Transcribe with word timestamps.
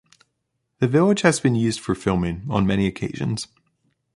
The 0.79 0.87
village 0.87 1.21
has 1.21 1.39
been 1.39 1.53
used 1.53 1.79
for 1.79 1.93
filming 1.93 2.47
on 2.49 2.65
many 2.65 2.87
occasions. 2.87 3.47